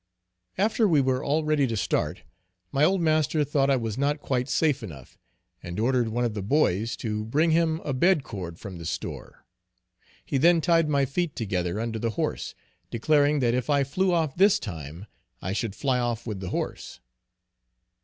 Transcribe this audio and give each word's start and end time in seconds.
After 0.57 0.87
we 0.87 0.99
were 0.99 1.23
all 1.23 1.43
ready 1.43 1.67
to 1.67 1.77
start 1.77 2.23
my 2.71 2.83
old 2.83 3.01
master 3.01 3.43
thought 3.43 3.69
I 3.69 3.75
was 3.75 3.99
not 3.99 4.19
quite 4.19 4.49
safe 4.49 4.81
enough, 4.81 5.15
and 5.61 5.79
ordered 5.79 6.07
one 6.07 6.25
of 6.25 6.33
the 6.33 6.41
boys 6.41 6.97
to 7.05 7.23
bring 7.25 7.51
him 7.51 7.79
a 7.83 7.93
bed 7.93 8.23
cord 8.23 8.57
from 8.57 8.79
the 8.79 8.85
store. 8.87 9.45
He 10.25 10.39
then 10.39 10.59
tied 10.59 10.89
my 10.89 11.05
feet 11.05 11.35
together 11.35 11.79
under 11.79 11.99
the 11.99 12.09
horse, 12.17 12.55
declaring 12.89 13.41
that 13.41 13.53
if 13.53 13.69
I 13.69 13.83
flew 13.83 14.11
off 14.11 14.35
this 14.35 14.57
time, 14.57 15.05
I 15.39 15.53
should 15.53 15.75
fly 15.75 15.99
off 15.99 16.25
with 16.25 16.39
the 16.39 16.49
horse. 16.49 16.99